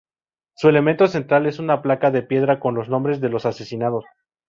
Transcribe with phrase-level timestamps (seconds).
[0.55, 4.03] Su elemento central es una placa de piedra con los nombres de los asesinados.